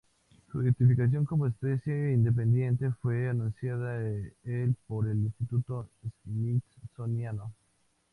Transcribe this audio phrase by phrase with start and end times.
[0.51, 5.91] Su identificación como especie independiente fue anunciada el por el Instituto
[6.23, 7.53] Smithsoniano.